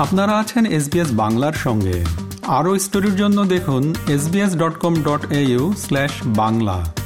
[0.00, 2.04] আপনারা আছেন এসবিএস বাংলার সঙ্গে।
[2.46, 5.32] আরও স্টোরির জন্য দেখুন SBS dot com dot
[5.76, 6.99] slash Bangla.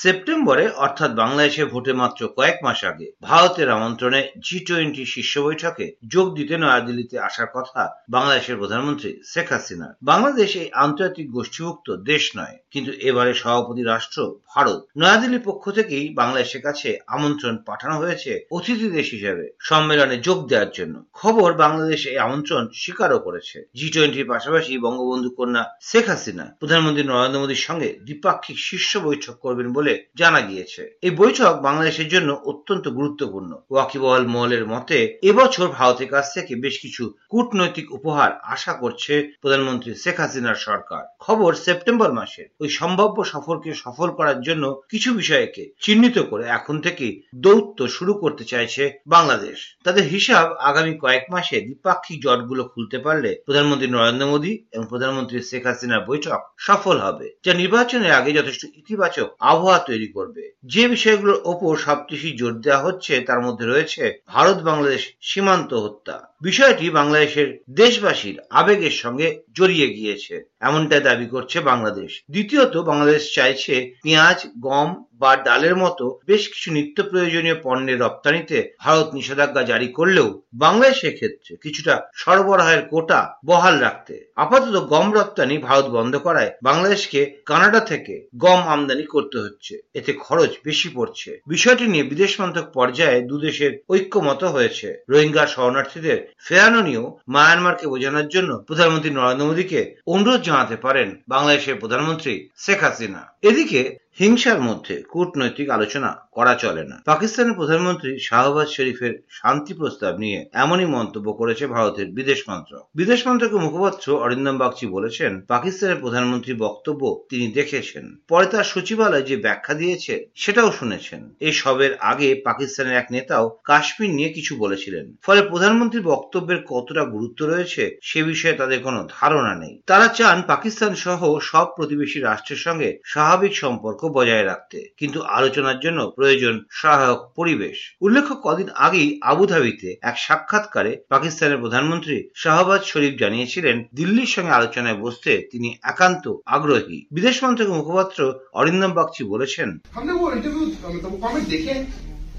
[0.00, 6.26] সেপ্টেম্বরে, অর্থাৎ বাংলাদেশে ভোটে মাত্র কয়েক মাস আগে, ভারতের আমন্ত্রণে জি টোয়েন্টি শীর্ষ বৈঠকে যোগ
[6.38, 7.82] দিতে নয়াদিল্লিতে আসার কথা
[8.14, 14.18] বাংলাদেশের প্রধানমন্ত্রী শেখ হাসিনার বাংলাদেশ এই আন্তর্জাতিক গোষ্ঠীভুক্ত দেশ নয়, কিন্তু এবারে সভাপতি রাষ্ট্র
[14.52, 20.70] ভারত। নয়াদিল্লির পক্ষ থেকেই বাংলাদেশের কাছে আমন্ত্রণ পাঠানো হয়েছে অতিথি দেশ হিসেবে সম্মেলনে যোগ দেওয়ার
[20.78, 27.04] জন্য। খবর, বাংলাদেশ এই আমন্ত্রণ স্বীকারও করেছে। জি টোয়েন্টির পাশাপাশি বঙ্গবন্ধু কন্যা শেখ হাসিনা প্রধানমন্ত্রী
[27.06, 32.88] নরেন্দ্র মোদীর সঙ্গে দ্বিপাক্ষিক শীর্ষ বৈঠক করবেন বলে জানা গিয়েছে। এই বৈঠক বাংলাদেশের জন্য অত্যন্ত
[32.88, 39.94] গুরুত্বপূর্ণ। ওয়াকিবহাল মহলের মতে, এবছর ভারতের কাছ থেকে বেশ কিছু কূটনৈতিক উপহার আশা করছে প্রধানমন্ত্রী
[39.94, 46.16] শেখ হাসিনার সরকার। খবর সেপ্টেম্বর মাসের ওই সম্ভাব্য সফরকে সফল করার জন্য কিছু বিষয়কে চিহ্নিত
[46.18, 52.62] করে এখন থেকে দৌত্য শুরু করতে চাইছে বাংলাদেশ। তাদের হিসাব আগামী কয়েক মাসে দ্বিপাক্ষিক জটগুলো
[52.64, 58.30] খুলতে পারলে প্রধানমন্ত্রী নরেন্দ্র মোদী এবং প্রধানমন্ত্রী শেখ হাসিনার বৈঠক সফল হবে। যা নির্বাচনের আগে
[58.32, 64.22] যথেষ্ট ইতিবাচক আবহাওয়া তৈরি করবে। যে বিষয়গুলোর ওপর সবচেয়ে জোর দেওয়া হচ্ছে, তার মধ্যে রয়েছে
[64.26, 72.24] ভারত বাংলাদেশ সীমান্ত হত্যা। বিষয়টি বাংলাদেশের দেশবাসীর আবেগের সঙ্গে জড়িয়ে গিয়েছে। এমনটাই দাবি করছে বাংলাদেশ।
[72.30, 79.08] দ্বিতীয়ত, বাংলাদেশ চাইছে পেঁয়াজ, গম বা ডালের মতো বেশ কিছু নিত্য প্রয়োজনীয় পণ্যের রপ্তানিতে ভারত
[79.14, 86.14] নিষেধাজ্ঞা জারি করলেও বাংলাদেশের ক্ষেত্রে কিছুটা সরবরাহের কোটা বহাল রাখতে, আপাতত গম রপ্তানি ভারত বন্ধ
[86.16, 92.40] করায় বাংলাদেশকে কানাডা থেকে গম আমদানি করতে হচ্ছে। এতে খরচ বেশি পড়ছে। বিষয়টি নিয়ে বিদেশ
[92.40, 99.80] মন্ত্রক পর্যায়ে দুদেশের ঐক্যমত হয়েছে। রোহিঙ্গা শরণার্থীদের ফেরানো নিয়েও মায়ানমারকে বোঝানোর জন্য প্রধানমন্ত্রী নরেন্দ্র মোদীকে
[100.06, 103.80] অনুরোধ জানাতে পারেন বাংলাদেশের প্রধানমন্ত্রী শেখ হাসিনা। এদিকে
[104.20, 110.86] হিংসার মধ্যে কূটনৈতিক আলোচনা করা চলে না। পাকিস্তানের প্রধানমন্ত্রী শাহবাজ শরীফের শান্তি প্রস্তাব নিয়ে এমনই
[110.86, 117.46] মন্তব্য করেছে ভারতের বিদেশ মন্ত্রক। বিদেশ মন্ত্রকের মুখপাত্র অরিন্দম বাগচি বলেছেন, পাকিস্তানের প্রধানমন্ত্রীর বক্তব্য তিনি
[117.52, 123.58] দেখেছেন। পরে তার সচিবালয় যে ব্যাখ্যা দিয়েছে, সেটাও শুনেছেন। এই সবের আগে পাকিস্তানের এক নেতাও
[123.64, 129.54] কাশ্মীর নিয়ে কিছু বলেছিলেন। ফলে প্রধানমন্ত্রীর বক্তব্যের কতটা গুরুত্ব রয়েছে, সে বিষয়ে তাদের কোনো ধারণা
[129.54, 135.77] নেই। তারা চান পাকিস্তান সহ সব প্রতিবেশী রাষ্ট্রের সঙ্গে স্বাভাবিক সম্পর্ক বজায় রাখতে কিন্তু আলোচনার
[135.79, 143.75] জন্য প্রয়োজন সহায়ক পরিবেশ উল্লেখ্য কদিন আগেই আবুধাবিতে এক সাক্ষাৎকারে পাকিস্তানের প্রধানমন্ত্রী শাহবাজ শরীফ জানিয়েছিলেন
[143.93, 148.19] দিল্লির সঙ্গে আলোচনায় বসতে তিনি একান্ত আগ্রহী বিদেশ মন্ত্রকের মুখপাত্র
[148.53, 151.73] অরিন্দম বাগচি বলেছেন हमने वो इंटरव्यू मतलब वो कमेंट देखे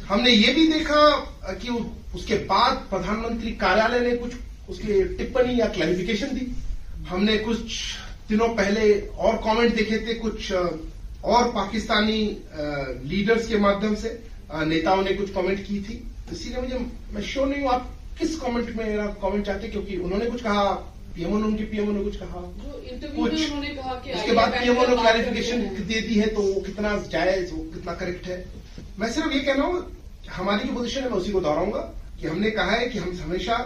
[0.04, 1.00] हमने ये भी देखा
[1.54, 1.68] कि
[2.14, 4.32] उसके बाद प्रधानमंत्री कार्यालय ने कुछ
[4.68, 6.44] उसकी टिप्पणी या क्लैरिफिकेशन दी
[7.08, 7.60] हमने कुछ
[8.28, 8.84] दिनों पहले
[9.18, 10.52] और कमेंट देखे थे कुछ
[11.23, 12.21] और पाकिस्तानी
[13.05, 14.19] लीडर्स के माध्यम से
[14.65, 16.77] नेताओं ने कुछ कमेंट की थी। इसीलिए मुझे
[17.13, 20.63] मैं श्योर नहीं हूँ आप किस कमेंट में मेरा कमेंट चाहते क्योंकि उन्होंने कुछ कहा
[21.15, 22.41] पीएमओ ने उनके पीएमओ ने कुछ कहा।
[23.15, 26.95] कुछ उन्होंने कहा कि उसके बाद पीएमओ ने क्लैरिफिकेशन दे दी है तो वो कितना
[27.11, 28.43] जायज़ वो कितना करेक्ट है।
[28.99, 29.85] मैं सिर्फ़ ये कहना हूँ
[30.31, 31.79] हमारी जो पोजिशन है मैं उसी को दोहराऊँगा
[32.21, 33.57] कि हमने कहा है कि हम हमेशा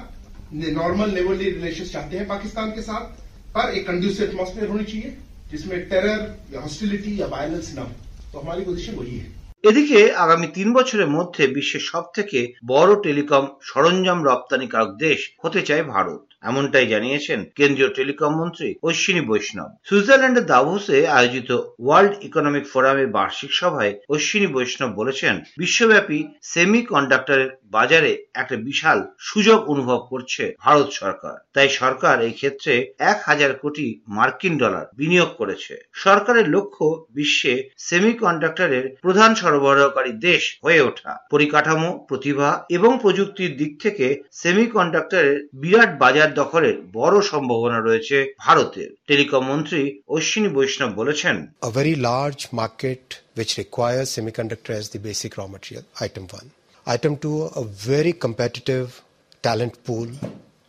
[0.54, 3.22] नॉर्मल नेबरली रिलेशन चाहते हैं पाकिस्तान के साथ
[3.56, 5.18] पर एक कंड्यूसिव एटमोस्फेयर होनी चाहिए।
[5.53, 6.21] जिसमें टेरर
[6.53, 7.93] या हॉस्टिलिटी या वायलेंस ना हो
[8.35, 13.45] तो हमारी पोजीशन वही है এদিকে আগামী তিন বছরের মধ্যে বিশ্বের সব থেকে বড় টেলিকম
[13.63, 21.08] সরঞ্জাম রপ্তানিকারক দেশ হতে চায় ভারত এমনটাই জানিয়েছেন কেন্দ্রীয় টেলিকম মন্ত্রী অশ্বিনী বৈষ্ণব। সুইজারল্যান্ডের দাভোসে
[21.08, 21.50] আয়োজিত
[21.80, 29.60] ওয়ার্ল্ড ইকোনমিক ফোরামের বার্ষিক সভায় অশ্বিনী বৈষ্ণব বলেছেন, বিশ্বব্যাপী সেমি কন্ডাক্টরের বাজারে একটা বিশাল সুযোগ
[29.70, 35.74] অনুভব করছে ভারত সরকার। তাই সরকার এই ক্ষেত্রে এক হাজার কোটি মার্কিন ডলার বিনিয়োগ করেছে।
[35.94, 43.72] সরকারের লক্ষ্য বিশ্বে সেমি কন্ডাক্টরের প্রধান সরবরাহকারী দেশ হয়ে ওঠা। পরিকাঠামো, প্রতিভা এবং প্রযুক্তির দিক
[43.82, 49.82] থেকে সেমি কন্ডাক্টরের বিরাট বাজার দখলের বড় সম্ভাবনা রয়েছে ভারতের টেলিকম মন্ত্রী
[50.16, 51.36] অশ্বিনী বৈষ্ণব বলেছেন
[51.70, 53.04] A very large market
[53.38, 56.48] which requires semiconductor as the basic raw material, item one.
[56.96, 58.88] Item two, a very competitive
[59.42, 60.10] talent pool,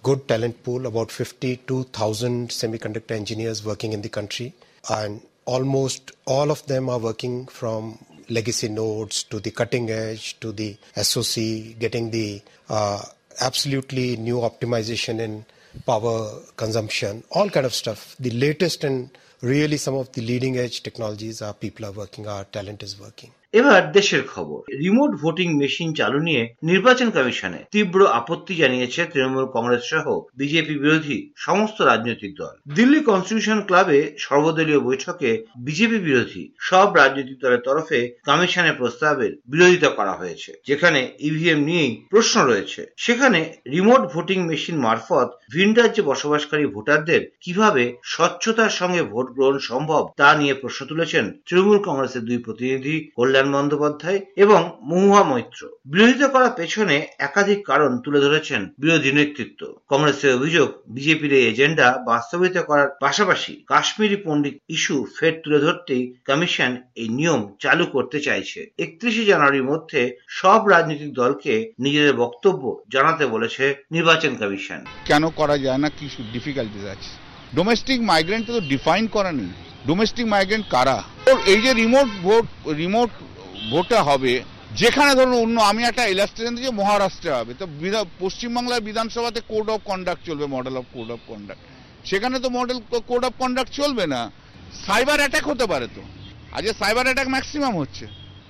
[0.02, 4.48] good talent pool, about 52,000 semiconductor engineers working in the country.
[4.88, 5.12] And
[5.44, 7.80] almost all of them are working from
[8.28, 13.02] legacy nodes to the cutting edge to the SOC, getting the uh,
[13.40, 15.44] absolutely new optimization in
[15.86, 18.16] power consumption, all kind of stuff.
[18.18, 19.10] The latest and
[19.40, 23.32] really some of the leading edge technologies our people are working, our talent is working.
[23.60, 29.82] এবার দেশের খবর। Remote voting machine চালু নিয়ে নির্বাচন কমিশনে তীব্র আপত্তি জানিয়েছে তৃণমূল কংগ্রেস
[29.92, 30.06] সহ
[30.40, 35.30] বিজেপি বিরোধী সমস্ত রাজনৈতিক দল। দিল্লি কনস্টিটিউশন ক্লাবে সর্বদলীয় বৈঠকে
[35.66, 42.36] বিজেপি বিরোধী সব রাজনৈতিক দলের তরফে কমিশনের প্রস্তাবের বিরোধিতা করা হয়েছে, যেখানে ইভিএম নিয়েই প্রশ্ন
[42.50, 43.40] রয়েছে। সেখানে
[43.74, 47.84] রিমোট ভোটিং মেশিন মারফত ভিন রাজ্যে বসবাসকারী ভোটারদের কীভাবে
[48.14, 54.20] স্বচ্ছতার সঙ্গে ভোট গ্রহণ সম্ভব তা নিয়ে প্রশ্ন তুলেছেন তৃণমূল কংগ্রেসের দুই প্রতিনিধি, কল্যাণ বন্দ্যোপাধ্যায়
[54.36, 61.32] এবং মহুয়া মৈত্র। বিরোধিতা করার পেছনে একাধিক কারণ তুলে ধরেছেন বিরোধী নেতৃত্ব। কংগ্রেসের অভিযোগ, বিজেপির
[61.32, 67.86] এই এজেন্ডা বাস্তবায়িত করার পাশাপাশি কাশ্মীরি পণ্ডিত ইস্যু ফের তুলে ধরতেই কমিশন এই নিয়ম চালু
[67.86, 72.62] করতে চাইছে। একত্রিশে জানুয়ারির মধ্যে সব রাজনৈতিক দলকে নিজেদের বক্তব্য
[72.92, 75.88] জানাতে বলেছে নির্বাচন কমিশন। কেন করা যায় না?
[75.88, 77.10] কি ডিফিকাল্টিস আছে?
[77.54, 79.50] ডোমেস্টিক মাইগ্রেন্ট তো ডিফাইন করা নেই।
[79.86, 81.02] ডোমেস্টিক মাইগ্রেন্ট কারা?
[81.52, 82.46] এই যে রিমোট ভোট
[82.82, 83.10] রিমোট
[83.72, 84.32] ভোটটা হবে,
[84.80, 87.64] যেখানে ধরুন, অন্য আমি একটা ইলাস্ট্রেশন দিচ্ছি, মহারাষ্ট্রে হবে। তো
[88.22, 91.62] পশ্চিমবাংলার বিধানসভাতে কোড অফ কন্ডাক্ট চলবে model of code of conduct
[92.10, 92.78] সেখানে তো মডেল
[93.10, 94.20] কোড অফ কন্ডাক্ট চলবে না।
[94.86, 96.02] সাইবার অ্যাটাক হতে পারে তো।
[96.56, 98.04] আজকে সাইবার অ্যাটাক ম্যাক্সিমাম হচ্ছে।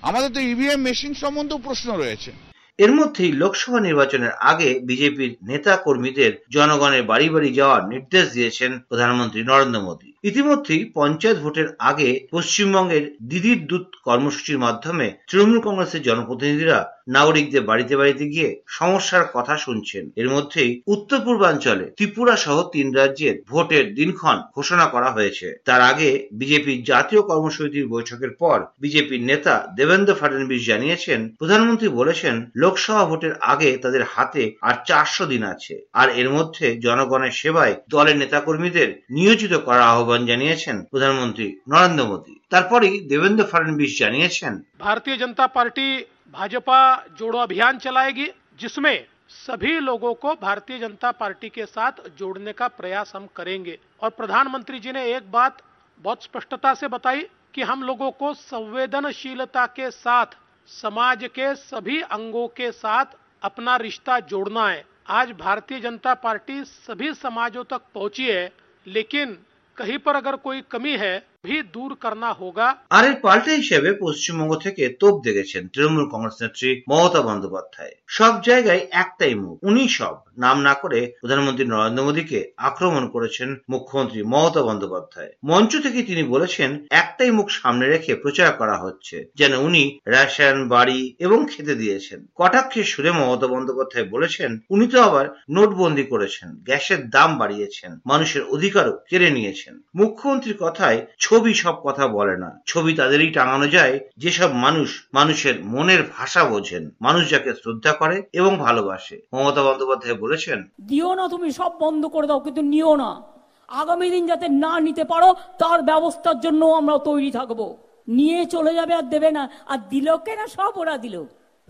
[0.08, 2.30] আমাদের তো ইভিএম মেশিন সম্বন্ধেও প্রশ্ন রয়েছে।
[2.78, 9.40] এর মধ্যেই লোকসভা নির্বাচনের আগে বিজেপির নেতা কর্মীদের জনগণের বাড়ি বাড়ি যাওয়ার নির্দেশ দিয়েছেন প্রধানমন্ত্রী
[9.50, 16.78] নরেন্দ্র মোদী। ইতিমধ্যেই পঞ্চায়েত ভোটের আগে পশ্চিমবঙ্গের দিদির দূত কর্মসূচির মাধ্যমে তৃণমূল কংগ্রেসের জনপ্রতিনিধিরা
[17.08, 23.36] নাগরিকদের বাড়িতে বাড়িতে গিয়ে সমস্যার কথা শুনছেন। এর মধ্যেই উত্তর পূর্বাঞ্চলে ত্রিপুরা সহ তিন রাজ্যের
[23.50, 30.12] ভোটের দিনক্ষণ ঘোষণা করা হয়েছে। তার আগে বিজেপির জাতীয় কর্মসূচির বৈঠকের পর বিজেপির নেতা দেবেন্দ্র
[30.14, 36.28] ফাডনবিস জানিয়েছেন, প্রধানমন্ত্রী বলেছেন, লোকসভা ভোটের আগে তাদের হাতে আর চারশো দিন আছে। আর এর
[36.36, 43.90] মধ্যে জনগণের সেবায় দলের নেতাকর্মীদের নিয়োজিত করার আহ্বান জানিয়েছেন প্রধানমন্ত্রী নরেন্দ্র মোদী। তারপরেই দেবেন্দ্র ফাডনবিস
[44.02, 44.52] জানিয়েছেন,
[44.86, 45.86] ভারতীয় জনতা পার্টি
[46.32, 48.26] भाजपा जोड़ो अभियान चलाएगी,
[48.58, 54.10] जिसमें सभी लोगों को भारतीय जनता पार्टी के साथ जोड़ने का प्रयास हम करेंगे। और
[54.10, 55.62] प्रधानमंत्री जी ने एक बात
[56.00, 60.26] बहुत स्पष्टता से बताई कि हम लोगों को संवेदनशीलता के साथ,
[60.68, 63.04] समाज के सभी अंगों के साथ
[63.42, 68.52] अपना रिश्ता जोड़ना है। आज भारतीय जनता पार्टी सभी समाजों तक पहुँची है,
[68.86, 69.38] लेकिन
[69.76, 74.53] कहीं पर अगर कोई कमी है भी दूर करना होगा আর এর পাল্টা হিসেবে পশ্চিমবঙ্গ
[74.65, 80.57] থেকে তোপ দেখেছেন তৃণমূল কংগ্রেস নেত্রী মমতা বন্দ্যোপাধ্যায় সব জায়গায় একটাই মুখ উনি সব নাম
[80.67, 86.69] না করে প্রধানমন্ত্রী নরেন্দ্র মোদীকে আক্রমণ করেছেন মুখ্যমন্ত্রী মমতা বন্দ্যোপাধ্যায় মঞ্চ থেকে তিনি বলেছেন
[87.01, 92.85] একটাই মুখ সামনে রেখে প্রচার করা হচ্ছে যেন উনি রেশন বাড়ি এবং খেতে দিয়েছেন কটাক্ষের
[92.85, 99.29] সুরে মমতা বন্দ্যোপাধ্যায় বলেছেন উনি তো আবার নোটবন্দি করেছেন গ্যাসের দাম বাড়িয়েছেন মানুষের অধিকারও কেড়ে
[99.29, 100.99] নিয়েছেন মুখ্যমন্ত্রীর কথায়
[101.34, 106.90] ছবি সব কথা বলে না। ছবি তাদেরই টাঙানো যায়। যেসব মানুষ মানুষের মনের ভাষা বোঝেন,
[107.00, 112.26] মানুষ যাকে শ্রদ্ধা করে এবং ভালোবাসে। মমতা বন্দ্যোপাধ্যায় বলেছেন, দিও না তুমি, সব বন্ধ করে
[112.26, 113.22] দাও, কিন্তু নিও না।
[113.68, 117.76] আগামী দিন যাতে না নিতে পারো, তার ব্যবস্থার জন্য আমরা তৈরি থাকব।
[118.08, 120.46] নিয়ে চলে যাবে আর দেবে না। আর দিল কেনা?
[120.46, 121.24] সব ওরা দিল।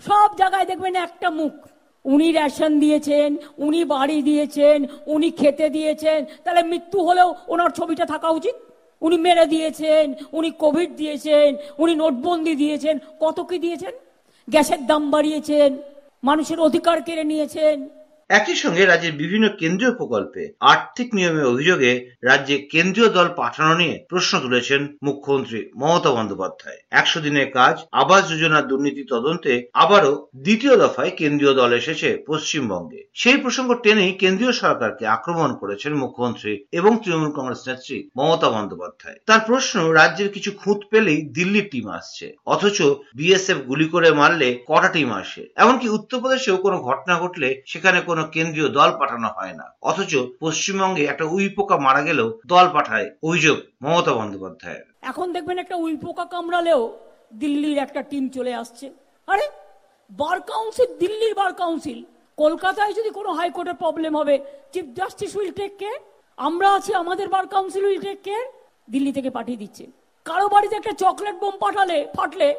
[0.06, 1.52] সব জায়গায় দেখবেন একটা মুখ।
[2.04, 8.28] উনি রেশন দিয়েছেন, উনি বাড়ি দিয়েছেন, উনি খেতে দিয়েছেন। তাহলে মৃত্যু হলেও ওনার ছবিটা থাকা
[8.28, 8.54] উচিত?
[9.06, 10.04] উনি মেরে দিয়েছেন,
[10.38, 11.48] উনি কোভিড দিয়েছেন,
[11.82, 13.94] উনি নোটবন্দি দিয়েছেন। কত কি দিয়েছেন?
[14.48, 15.70] গ্যাসের দাম বাড়িয়েছেন,
[16.28, 17.76] মানুষের অধিকার কেড়ে নিয়েছেন।
[18.30, 21.92] একই সঙ্গে রাজ্যের বিভিন্ন কেন্দ্রীয় প্রকল্পে আর্থিক নিয়মের অভিযোগে
[22.22, 28.68] রাজ্যে কেন্দ্রীয় দল পাঠানো নিয়ে প্রশ্ন তুলেছেন মুখ্যমন্ত্রী মমতা বন্দ্যোপাধ্যায়। একশো দিনের কাজ, আবাস যোজনার
[28.68, 35.50] দুর্নীতি তদন্তে আবারও দ্বিতীয় দফায় কেন্দ্রীয় দল এসেছে পশ্চিমবঙ্গে। সেই প্রসঙ্গ টেনেই কেন্দ্রীয় সরকারকে আক্রমণ
[35.54, 41.66] করেছেন মুখ্যমন্ত্রী এবং তৃণমূল কংগ্রেস নেত্রী মমতা বন্দ্যোপাধ্যায়। তার প্রশ্ন, রাজ্যের কিছু খুঁত পেলেই দিল্লির
[41.72, 42.78] টিম আসছে, অথচ
[43.14, 45.42] বিএসএফ গুলি করে মারলে কটা টিম আসে?
[45.56, 51.24] এমনকি উত্তরপ্রদেশেও কোনো ঘটনা ঘটলে সেখানে কোনো কেন্দ্রীয় দল পাঠানো হয় না। অথচ পশ্চিমবঙ্গে একটা
[51.24, 56.98] উই পোকা মারা গেলেও দল পাঠায় অভিযোগ মমতা বন্দ্যোপাধ্যায়ের। এখন দেখবেন একটা উইপোকা কামড়ালেও
[57.34, 58.90] দিল্লির একটা টিম চলে আসছে।
[59.26, 59.48] আরে,
[60.10, 62.04] বার কাউন্সিল, দিল্লির বার কাউন্সিল।
[62.36, 64.38] কলকাতায় যদি কোনো হাইকোর্টের প্রবলেম হবে,
[64.72, 65.98] chief justice will take care.
[66.36, 68.46] আমরা আছি, আমাদের bar council will take care.
[68.90, 69.86] Delhi থেকে পাঠিয়ে দিচ্ছে।
[70.24, 72.54] কারও বাড়িতে একটা চকলেট বোম পাঠালে, ফাটলে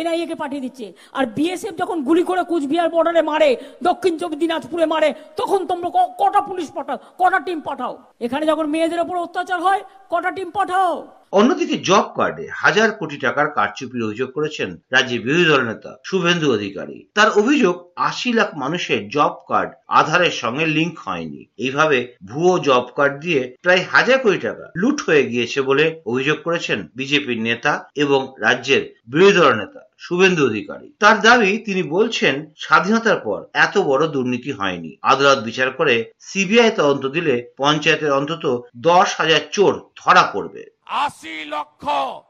[0.00, 0.86] এনআইএ কে পাঠিয়ে দিচ্ছে।
[1.18, 3.50] আর বিএসএফ যখন গুলি করে কুচবিহার বর্ডারে মারে,
[3.88, 5.08] দক্ষিণ চব্বিশ দিনাজপুরে মারে,
[5.40, 5.88] তখন তোমরা
[6.22, 7.92] কটা পুলিশ পাঠাও, কটা টিম পাঠাও?
[8.26, 9.80] এখানে যখন মেয়েদের ওপর অত্যাচার হয়,
[10.12, 10.92] কটা টিম পাঠাও?
[11.32, 16.98] অন্যদিকে জব কার্ডে হাজার কোটি টাকার কারচুপির অভিযোগ করেছেন রাজ্যের বিরোধী দল নেতা শুভেন্দু অধিকারী।
[17.14, 17.74] তার অভিযোগ,
[18.08, 23.82] আশি লাখ মানুষের জব কার্ড আধারের সঙ্গে লিংক হয়নি। এইভাবে ভুয়ো জব কার্ড দিয়ে প্রায়
[23.92, 29.52] হাজার কোটি টাকা লুট হয়ে গিয়েছে বলে অভিযোগ করেছেন বিজেপির নেতা এবং রাজ্যের বিরোধী দল
[29.54, 35.70] নেতা শুভেন্দু অধিকারী। তার দাবি, তিনি বলছেন, স্বাধীনতার পর এত বড় দুর্নীতি হয়নি। আদালত বিচার
[35.70, 38.44] করে সিবিআই তদন্ত দিলে পঞ্চায়েতের অন্তত
[38.76, 41.84] দশ হাজার চোর ধরা পড়বে। আশি লক্ষ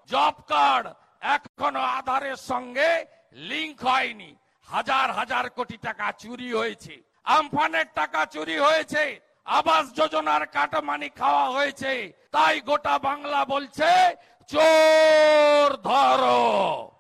[0.07, 0.87] জব কার্ড
[1.21, 4.37] এখনও আধারের সঙ্গে লিঙ্ক হয়নি।
[4.69, 12.13] হাজার হাজার কোটি টাকা চুরি হয়েছে। আমফানের টাকা চুরি হয়েছে। আবাস যোজনার কাটমানি খাওয়া হয়েছে।
[12.31, 14.17] তাই গোটা বাংলা বলছে,
[14.49, 16.93] চোর ধরো।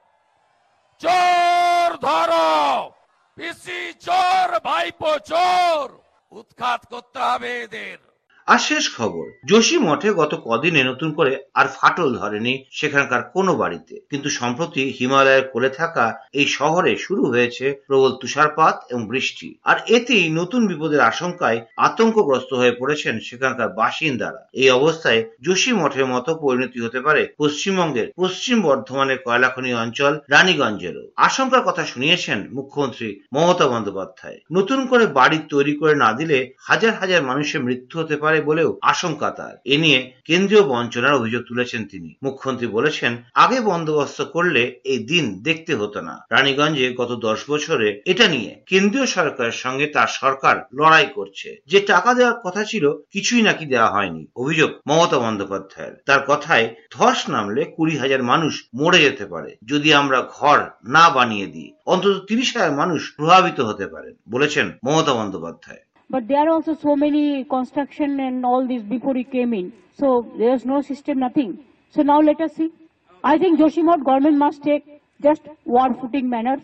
[1.01, 2.93] চোর ধরো।
[3.37, 6.01] পিসি চোর, ভাইপো চোর।
[6.31, 8.08] উৎখাত করতে হবে এদের।
[8.49, 13.95] আর শেষ খবর, যোশী মঠে গত কদিনে নতুন করে আর ফাটল ধরেনি সেখানকার কোনো বাড়িতে।
[14.11, 20.27] কিন্তু সম্প্রতি হিমালয়ের কোলে থাকা এই শহরে শুরু হয়েছে প্রবল তুষারপাত এবং বৃষ্টি। আর এতেই
[20.31, 27.01] নতুন বিপদের আশঙ্কায় আতঙ্কগ্রস্ত হয়ে পড়েছেন সেখানকার বাসিন্দারা। এই অবস্থায় যোশী মঠের মতো পরিণতি হতে
[27.01, 35.05] পারে পশ্চিমবঙ্গের পশ্চিম বর্ধমানের কয়লাখনি অঞ্চল রানীগঞ্জেরও আশঙ্কার কথা শুনিয়েছেন মুখ্যমন্ত্রী মমতা বন্দ্যোপাধ্যায়। নতুন করে
[35.19, 39.79] বাড়ি তৈরি করে না দিলে হাজার হাজার মানুষের মৃত্যু হতে পারে বলেও আশঙ্কা তার। এ
[39.79, 46.01] নিয়ে কেন্দ্রীয় বঞ্চনার অভিযোগ তুলেছেন তিনি। মুখ্যমন্ত্রী বলেছেন, আগে বন্দোবস্ত করলে এই দিন দেখতে হতো
[46.01, 51.81] না। রানীগঞ্জে গত দশ বছরে এটা নিয়ে কেন্দ্রীয় সরকারের সঙ্গে তার সরকার লড়াই করছে। যে
[51.81, 57.65] টাকা দেওয়ার কথা ছিল, কিছুই নাকি দেওয়া হয়নি, অভিযোগ মমতা বন্দ্যোপাধ্যায়ের। তার কথায় ধস নামলে
[57.65, 62.73] কুড়ি হাজার মানুষ মরে যেতে পারে, যদি আমরা ঘর না বানিয়ে দিই। অন্তত তিরিশ হাজার
[62.73, 65.79] মানুষ প্রভাবিত হতে পারেন, বলেছেন Mamata Bandyopadhyay.
[66.11, 69.73] But there are also so many construction and all this before he came in.
[69.99, 71.59] So there's no system, nothing.
[71.91, 72.71] So now let us see.
[73.23, 76.57] I think Joshimot government must take just war footing manner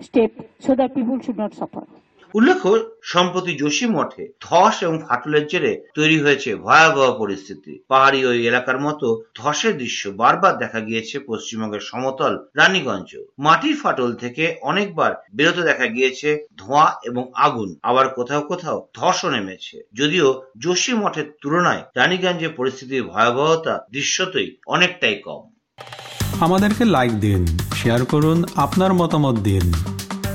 [0.00, 1.86] step so that people should not suffer.
[2.34, 8.80] উল্লেখ্য, সম্প্রতি যোশী মঠে ধস এবং ফাটলের জেরে তৈরি হয়েছে ভয়াবহ পরিস্থিতি। পাহাড়ি ওই এলাকার
[8.80, 15.86] মতো ধসের দৃশ্য বারবার দেখা গিয়েছে পশ্চিমবঙ্গের সমতল রানীগঞ্জ। মাটির ফাটল থেকে অনেকবার বেরোতে দেখা
[15.86, 23.02] গিয়েছে ধোঁয়া এবং আগুন। আবার কোথাও কোথাও ধসও নেমেছে। যদিও যোশী মঠের তুলনায় রানীগঞ্জের পরিস্থিতির
[23.04, 25.42] ভয়াবহতা দৃশ্যতই অনেকটাই কম।
[26.40, 29.95] আমাদেরকে লাইক দিন শেয়ার করুন, আপনার মতামত দিন।